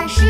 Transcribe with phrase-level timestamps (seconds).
[0.00, 0.24] 巴士。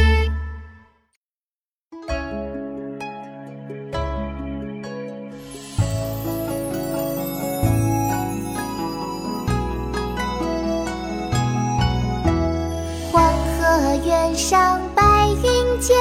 [13.12, 15.96] 黄河远上白云间，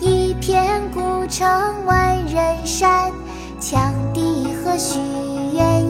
[0.00, 1.46] 一片孤城
[1.86, 3.12] 万仞山。
[3.60, 4.98] 羌笛何须
[5.52, 5.89] 怨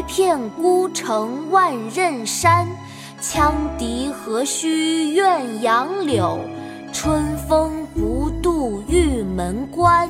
[0.00, 2.66] 一片孤城万仞山。
[3.20, 6.40] 羌笛何须怨杨柳，
[6.90, 10.08] 春风不度玉门关。